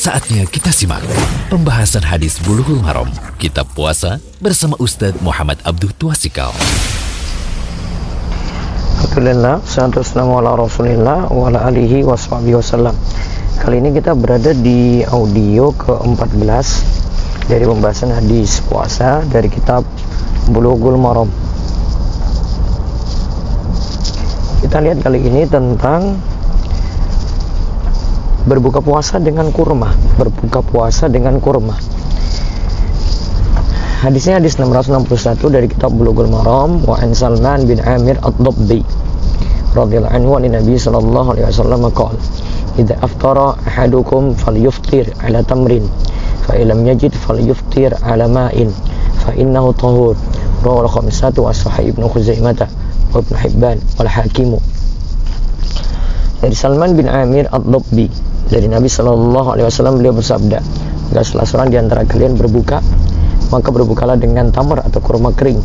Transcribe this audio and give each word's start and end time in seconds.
Saatnya 0.00 0.48
kita 0.48 0.72
simak 0.72 1.04
pembahasan 1.52 2.00
hadis 2.00 2.40
Bulughul 2.40 2.80
Maram, 2.80 3.12
Kitab 3.36 3.68
Puasa 3.76 4.16
bersama 4.40 4.72
Ustadz 4.80 5.20
Muhammad 5.20 5.60
Abdul 5.60 5.92
Tuasikal. 5.92 6.56
Alhamdulillah, 8.96 9.60
wassalamu 9.60 10.40
ala 10.40 10.56
rasulillah 10.56 11.28
wa 11.28 11.52
ala 11.52 11.68
alihi 11.68 12.00
wa 12.00 12.16
wasallam 12.16 12.96
Kali 13.60 13.76
ini 13.76 13.92
kita 13.92 14.16
berada 14.16 14.56
di 14.56 15.04
audio 15.04 15.68
ke-14 15.76 16.48
dari 17.52 17.68
pembahasan 17.68 18.16
hadis 18.16 18.64
puasa 18.72 19.20
dari 19.28 19.52
kitab 19.52 19.84
Bulughul 20.48 20.96
Maram. 20.96 21.28
Kita 24.64 24.80
lihat 24.80 25.04
kali 25.04 25.28
ini 25.28 25.44
tentang 25.44 26.16
berbuka 28.50 28.82
puasa 28.82 29.22
dengan 29.22 29.54
kurma. 29.54 29.94
Berbuka 30.18 30.58
puasa 30.66 31.06
dengan 31.06 31.38
kurma. 31.38 31.78
Hadisnya 34.02 34.42
hadis 34.42 34.58
661 34.58 35.54
dari 35.54 35.70
kitab 35.70 35.94
Bulughul 35.94 36.26
Maram 36.26 36.82
wa 36.82 36.98
an 36.98 37.14
Salman 37.14 37.68
bin 37.70 37.78
Amir 37.84 38.18
ad-Dabbi 38.24 38.82
radhiyallahu 39.76 40.16
anhu 40.16 40.40
an 40.40 40.50
Nabi 40.50 40.74
sallallahu 40.74 41.36
alaihi 41.36 41.46
wasallam 41.46 41.84
qala 41.94 42.16
idza 42.80 42.96
aftara 43.04 43.60
ahadukum 43.68 44.32
falyuftir 44.34 45.04
ala 45.20 45.44
tamrin 45.44 45.84
fa 46.48 46.56
illam 46.56 46.80
yajid 46.88 47.12
falyuftir 47.12 47.92
ala 48.02 48.24
ma'in 48.26 48.72
fa 49.22 49.36
innahu 49.36 49.70
tahur. 49.78 50.16
Rawahu 50.64 50.88
al-khamsatu 50.88 51.44
wa 51.44 51.52
sahih 51.52 51.92
ibnu 51.92 52.08
Khuzaimah 52.08 52.56
wa 53.12 53.20
ibnu 53.20 53.36
Hibban 53.36 53.78
wal 54.00 54.10
Hakim 54.10 54.56
dari 56.40 56.56
Salman 56.56 56.96
bin 56.96 57.04
Amir 57.04 57.52
ad-Dabbi 57.52 58.29
dari 58.50 58.66
Nabi 58.66 58.90
Shallallahu 58.90 59.54
Alaihi 59.54 59.66
Wasallam 59.70 60.02
beliau 60.02 60.10
bersabda 60.10 60.58
jika 61.10 61.22
salah 61.22 61.46
seorang 61.46 61.68
di 61.70 61.78
antara 61.78 62.02
kalian 62.02 62.34
berbuka 62.34 62.82
maka 63.54 63.70
berbukalah 63.70 64.18
dengan 64.18 64.50
tamar 64.50 64.82
atau 64.82 64.98
kurma 65.02 65.30
kering. 65.34 65.58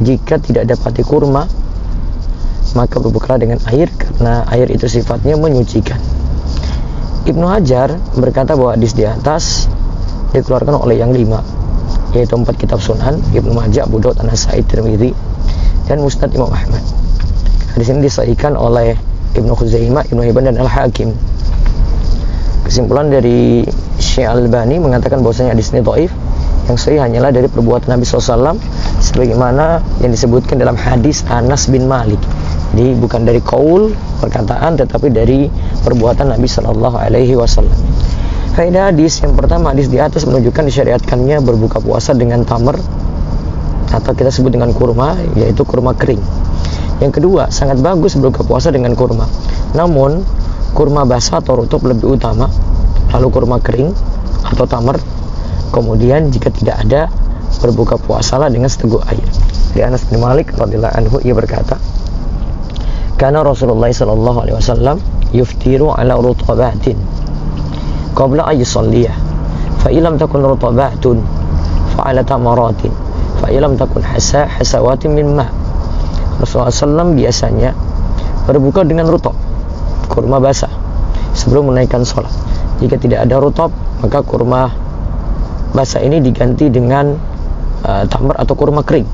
Jika 0.00 0.40
tidak 0.40 0.68
dapati 0.68 1.04
kurma 1.04 1.44
maka 2.72 2.96
berbukalah 3.00 3.40
dengan 3.40 3.60
air 3.68 3.88
karena 3.92 4.48
air 4.48 4.68
itu 4.72 4.88
sifatnya 4.88 5.36
menyucikan. 5.36 6.00
Ibnu 7.28 7.44
Hajar 7.44 7.96
berkata 8.16 8.56
bahwa 8.56 8.72
hadis 8.72 8.96
di 8.96 9.04
atas 9.04 9.68
dikeluarkan 10.32 10.76
oleh 10.76 11.00
yang 11.00 11.12
lima 11.12 11.44
yaitu 12.16 12.32
empat 12.32 12.56
kitab 12.56 12.80
sunan 12.80 13.20
Ibnu 13.36 13.52
Majah, 13.52 13.84
Abu 13.84 14.00
Daud, 14.00 14.16
An-Nasai, 14.16 14.64
dan 15.84 16.00
Mustad 16.00 16.32
Imam 16.32 16.48
Ahmad. 16.48 16.80
Hadis 17.76 17.92
ini 17.92 18.08
disahihkan 18.08 18.56
oleh 18.56 18.96
Ibnu 19.36 19.52
Khuzaimah, 19.52 20.08
Ibnu 20.08 20.24
Hibban 20.24 20.48
dan 20.48 20.56
Al-Hakim 20.56 21.12
Kesimpulan 22.68 23.08
dari 23.08 23.64
Syekh 23.96 24.28
Al-Bani 24.28 24.76
mengatakan 24.76 25.24
bahwasanya 25.24 25.56
hadis 25.56 25.72
ini 25.72 25.80
dhaif 25.80 26.12
yang 26.68 26.76
sahih 26.76 27.00
hanyalah 27.00 27.32
dari 27.32 27.48
perbuatan 27.48 27.88
Nabi 27.88 28.04
SAW 28.04 28.60
sebagaimana 29.00 29.80
yang 30.04 30.12
disebutkan 30.12 30.60
dalam 30.60 30.76
hadis 30.76 31.24
Anas 31.32 31.72
bin 31.72 31.88
Malik. 31.88 32.20
Jadi 32.76 32.92
bukan 33.00 33.24
dari 33.24 33.40
kaul 33.40 33.96
perkataan 34.20 34.76
tetapi 34.76 35.08
dari 35.08 35.48
perbuatan 35.80 36.28
Nabi 36.28 36.44
Shallallahu 36.44 37.00
Alaihi 37.00 37.40
Wasallam. 37.40 37.72
Hadis 38.52 39.22
yang 39.24 39.32
pertama 39.32 39.72
hadis 39.72 39.88
di 39.88 39.96
atas 39.96 40.28
menunjukkan 40.28 40.68
disyariatkannya 40.68 41.40
berbuka 41.40 41.80
puasa 41.80 42.12
dengan 42.12 42.44
tamar 42.44 42.76
atau 43.88 44.12
kita 44.12 44.28
sebut 44.28 44.52
dengan 44.52 44.76
kurma 44.76 45.16
yaitu 45.40 45.64
kurma 45.64 45.96
kering. 45.96 46.20
Yang 47.00 47.22
kedua 47.22 47.48
sangat 47.48 47.80
bagus 47.80 48.18
berbuka 48.18 48.44
puasa 48.44 48.68
dengan 48.68 48.92
kurma. 48.92 49.24
Namun 49.72 50.20
kurma 50.76 51.04
basah 51.08 51.40
atau 51.40 51.64
rutub 51.64 51.84
lebih 51.84 52.16
utama. 52.16 52.48
Lalu 53.14 53.26
kurma 53.32 53.56
kering 53.60 53.92
atau 54.44 54.64
tamar 54.68 55.00
kemudian 55.72 56.32
jika 56.32 56.48
tidak 56.52 56.76
ada 56.84 57.08
berbuka 57.60 57.96
puasalah 57.96 58.48
dengan 58.52 58.68
seteguk 58.68 59.04
air. 59.08 59.24
Di 59.72 59.80
Anas 59.84 60.04
bin 60.08 60.20
Malik 60.20 60.52
radhiyallahu 60.56 60.94
anhu 60.96 61.16
ia 61.24 61.36
berkata 61.36 61.76
karena 63.18 63.42
Rasulullah 63.42 63.90
sallallahu 63.90 64.38
alaihi 64.46 64.56
wasallam 64.56 64.96
yuftiru 65.34 65.90
ala 65.90 66.14
rutabatin 66.22 66.94
qabla 68.14 68.46
ay 68.46 68.62
yusalliyah 68.62 69.12
fa 69.82 69.90
illam 69.90 70.14
takun 70.16 70.46
rutabatun 70.46 71.18
fa 71.98 72.14
ala 72.14 72.22
tamaratin 72.22 72.94
fa 73.42 73.50
illam 73.50 73.74
takun 73.74 74.06
hasa 74.06 74.46
hasawatin 74.46 75.18
min 75.18 75.34
ma. 75.34 75.50
Rasulullah 76.38 76.70
SAW 76.70 77.18
biasanya 77.18 77.74
berbuka 78.46 78.86
dengan 78.86 79.10
rutab 79.10 79.34
kurma 80.08 80.42
basah 80.42 80.72
sebelum 81.36 81.70
menaikkan 81.70 82.02
sholat. 82.02 82.32
Jika 82.82 82.98
tidak 82.98 83.28
ada 83.28 83.38
rutop, 83.38 83.70
maka 84.02 84.24
kurma 84.24 84.72
basah 85.76 86.02
ini 86.02 86.18
diganti 86.18 86.72
dengan 86.72 87.14
uh, 87.84 88.04
tamar 88.08 88.40
atau 88.40 88.56
kurma 88.56 88.82
kering. 88.82 89.06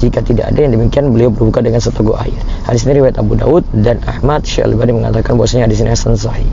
Jika 0.00 0.24
tidak 0.24 0.48
ada 0.52 0.64
yang 0.64 0.72
demikian, 0.72 1.12
beliau 1.12 1.28
berbuka 1.28 1.60
dengan 1.60 1.78
seteguk 1.80 2.16
air. 2.16 2.36
Hadis 2.64 2.88
ini 2.88 3.04
riwayat 3.04 3.20
Abu 3.20 3.36
Daud 3.36 3.68
dan 3.76 4.00
Ahmad 4.08 4.48
Syalbani 4.48 4.96
mengatakan 4.96 5.36
bahwasanya 5.36 5.68
hadis 5.68 5.84
ini 5.84 5.92
hasan 5.92 6.16
sahih. 6.16 6.48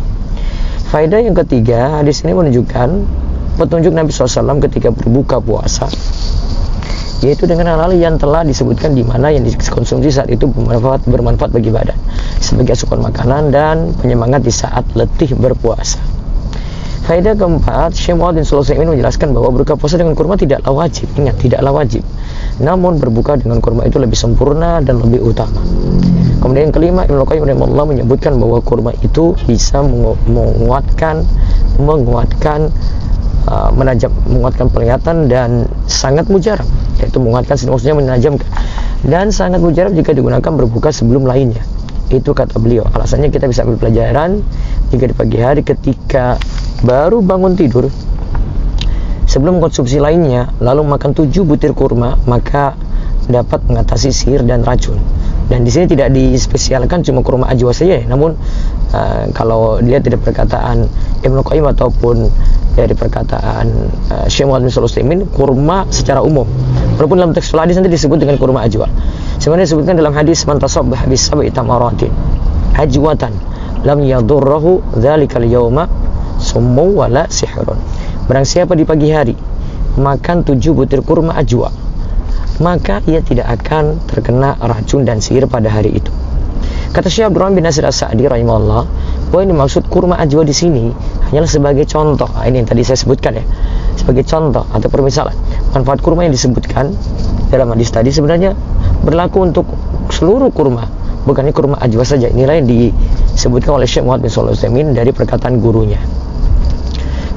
Faedah 0.92 1.24
yang 1.24 1.36
ketiga, 1.36 2.04
hadis 2.04 2.28
ini 2.28 2.36
menunjukkan 2.36 3.08
petunjuk 3.58 3.92
Nabi 3.96 4.14
SAW 4.14 4.62
ketika 4.70 4.94
berbuka 4.94 5.42
puasa 5.42 5.90
yaitu 7.26 7.50
dengan 7.50 7.74
hal-hal 7.74 7.98
yang 7.98 8.16
telah 8.22 8.46
disebutkan 8.46 8.94
di 8.94 9.02
mana 9.02 9.34
yang 9.34 9.42
dikonsumsi 9.42 10.14
saat 10.14 10.30
itu 10.30 10.46
bermanfaat 10.46 11.10
bermanfaat 11.10 11.50
bagi 11.50 11.74
badan 11.74 11.98
sebagai 12.48 12.80
asupan 12.80 13.04
makanan 13.04 13.52
dan 13.52 13.92
penyemangat 14.00 14.48
di 14.48 14.54
saat 14.56 14.88
letih 14.96 15.36
berpuasa. 15.36 16.00
Faedah 17.08 17.40
keempat, 17.40 17.96
Syekh 17.96 18.20
Muhammad 18.20 18.44
bin 18.44 18.88
menjelaskan 18.92 19.32
bahwa 19.32 19.56
berbuka 19.56 19.80
puasa 19.80 19.96
dengan 19.96 20.12
kurma 20.12 20.36
tidaklah 20.36 20.76
wajib. 20.76 21.08
Ingat, 21.16 21.40
tidaklah 21.40 21.72
wajib. 21.72 22.04
Namun 22.60 23.00
berbuka 23.00 23.40
dengan 23.40 23.64
kurma 23.64 23.88
itu 23.88 23.96
lebih 23.96 24.20
sempurna 24.20 24.84
dan 24.84 25.00
lebih 25.00 25.24
utama. 25.24 25.64
Kemudian 26.44 26.68
yang 26.68 26.76
kelima, 26.76 27.08
Ibnu 27.08 27.24
Qayyim 27.24 27.64
Allah 27.64 27.86
menyebutkan 27.88 28.36
bahwa 28.36 28.60
kurma 28.60 28.92
itu 29.00 29.40
bisa 29.48 29.80
menguatkan 30.28 31.24
menguatkan 31.80 32.76
uh, 33.48 33.72
menajam 33.72 34.12
menguatkan 34.28 34.68
penglihatan 34.68 35.32
dan 35.32 35.66
sangat 35.88 36.28
mujarab 36.28 36.68
yaitu 36.98 37.22
menguatkan 37.22 37.56
maksudnya 37.70 37.96
menajamkan 37.96 38.50
dan 39.06 39.30
sangat 39.30 39.62
mujarab 39.62 39.94
jika 39.94 40.12
digunakan 40.12 40.50
berbuka 40.50 40.90
sebelum 40.90 41.30
lainnya 41.30 41.62
itu 42.08 42.32
kata 42.32 42.56
beliau. 42.60 42.88
Alasannya 42.88 43.28
kita 43.34 43.52
bisa 43.52 43.68
ambil 43.68 43.80
pelajaran 43.88 44.40
jika 44.92 45.12
di 45.12 45.16
pagi 45.16 45.38
hari 45.40 45.62
ketika 45.64 46.40
baru 46.84 47.20
bangun 47.20 47.58
tidur 47.60 47.92
sebelum 49.28 49.60
konsumsi 49.60 50.00
lainnya 50.00 50.56
lalu 50.64 50.88
makan 50.88 51.12
tujuh 51.12 51.44
butir 51.44 51.76
kurma 51.76 52.16
maka 52.24 52.80
dapat 53.28 53.60
mengatasi 53.68 54.16
sihir 54.16 54.48
dan 54.48 54.64
racun. 54.64 54.96
Dan 55.48 55.64
di 55.64 55.72
sini 55.72 55.88
tidak 55.88 56.12
dispesialkan 56.12 57.04
cuma 57.04 57.24
kurma 57.24 57.48
ajwa 57.52 57.72
saja 57.72 58.04
ya. 58.04 58.08
namun 58.08 58.36
uh, 58.96 59.24
kalau 59.36 59.80
dia 59.84 60.00
tidak 60.00 60.24
perkataan 60.24 60.88
Ibnu 61.24 61.44
Qayyim 61.44 61.68
ataupun 61.72 62.28
dari 62.76 62.96
perkataan 62.96 63.68
uh, 64.12 64.26
Syekh 64.32 64.48
Muhammad 64.48 64.72
bin 65.08 65.28
kurma 65.32 65.88
secara 65.92 66.24
umum. 66.24 66.48
Walaupun 66.96 67.20
dalam 67.20 67.32
teks 67.36 67.52
hadis 67.52 67.76
nanti 67.80 67.92
disebut 67.92 68.20
dengan 68.20 68.40
kurma 68.40 68.64
ajwa 68.64 68.88
sebenarnya 69.48 69.72
disebutkan 69.72 69.96
dalam 69.96 70.12
hadis 70.12 70.44
man 70.44 70.60
tasabbah 70.60 71.08
bis 71.08 71.24
sab'i 71.24 71.48
tamaratin 71.48 72.12
ajwatan 72.76 73.32
lam 73.88 74.04
yadurruhu 74.04 74.84
dzalikal 75.00 75.48
yawma 75.48 75.88
summu 76.36 77.00
wala 77.00 77.32
sihrun 77.32 77.80
barang 78.28 78.44
siapa 78.44 78.76
di 78.76 78.84
pagi 78.84 79.08
hari 79.08 79.40
makan 79.96 80.44
tujuh 80.44 80.76
butir 80.76 81.00
kurma 81.00 81.32
ajwa 81.40 81.72
maka 82.60 83.00
ia 83.08 83.24
tidak 83.24 83.48
akan 83.48 84.04
terkena 84.04 84.60
racun 84.60 85.08
dan 85.08 85.24
sihir 85.24 85.46
pada 85.46 85.70
hari 85.70 85.96
itu. 85.96 86.10
Kata 86.90 87.06
Syekh 87.06 87.30
Abdurrahman 87.30 87.54
bin 87.54 87.70
Nasir 87.70 87.86
As-Sa'di 87.86 88.26
rahimahullah, 88.26 88.82
bahwa 89.30 89.42
ini 89.46 89.54
maksud 89.54 89.86
kurma 89.86 90.18
ajwa 90.18 90.42
di 90.42 90.56
sini 90.58 90.90
hanyalah 91.30 91.46
sebagai 91.46 91.86
contoh. 91.86 92.26
Nah, 92.26 92.50
ini 92.50 92.66
yang 92.66 92.66
tadi 92.66 92.82
saya 92.82 92.98
sebutkan 92.98 93.38
ya. 93.38 93.46
Sebagai 93.94 94.26
contoh 94.26 94.66
atau 94.74 94.90
permisalan. 94.90 95.38
Manfaat 95.78 96.02
kurma 96.02 96.26
yang 96.26 96.34
disebutkan 96.34 96.98
dalam 97.54 97.70
hadis 97.78 97.94
tadi 97.94 98.10
sebenarnya 98.10 98.58
berlaku 99.08 99.48
untuk 99.48 99.64
seluruh 100.12 100.52
kurma, 100.52 100.92
bukannya 101.24 101.56
kurma 101.56 101.80
ajwa 101.80 102.04
saja. 102.04 102.28
Inilah 102.28 102.60
yang 102.60 102.68
disebutkan 102.68 103.80
oleh 103.80 103.88
Syekh 103.88 104.04
Muhammad 104.04 104.28
bin 104.28 104.32
Shalih 104.36 104.92
dari 104.92 105.16
perkataan 105.16 105.64
gurunya. 105.64 106.04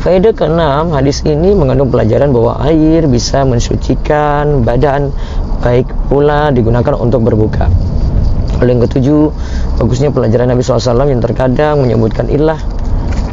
Faedah 0.02 0.32
keenam, 0.34 0.96
hadis 0.96 1.22
ini 1.28 1.52
mengandung 1.54 1.92
pelajaran 1.92 2.32
bahwa 2.34 2.58
air 2.66 3.04
bisa 3.06 3.44
mensucikan 3.44 4.64
badan, 4.66 5.14
baik 5.62 5.86
pula 6.08 6.50
digunakan 6.50 6.96
untuk 6.96 7.22
berbuka. 7.22 7.68
Lalu 8.58 8.68
yang 8.74 8.82
ketujuh, 8.88 9.22
bagusnya 9.76 10.08
pelajaran 10.08 10.50
Nabi 10.50 10.64
SAW 10.64 11.04
yang 11.04 11.20
terkadang 11.20 11.84
menyebutkan 11.84 12.32
ilah, 12.32 12.56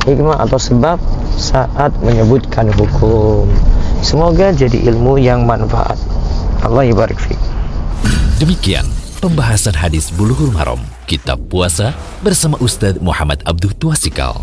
hikmah 0.03 0.43
atau 0.43 0.59
sebab 0.59 0.99
saat 1.39 1.95
menyebutkan 2.03 2.67
hukum. 2.75 3.47
Semoga 4.03 4.51
jadi 4.51 4.91
ilmu 4.91 5.15
yang 5.23 5.47
manfaat. 5.47 5.95
Allah 6.67 6.83
ibarik 6.83 7.15
fi. 7.15 7.46
Demikian 8.37 8.85
pembahasan 9.17 9.73
hadis 9.73 10.13
Bulughul 10.13 10.53
Maram, 10.53 10.77
Kitab 11.09 11.41
Puasa 11.49 11.97
bersama 12.21 12.53
Ustadz 12.61 13.01
Muhammad 13.01 13.41
Abdul 13.49 13.73
Tuasikal. 13.73 14.37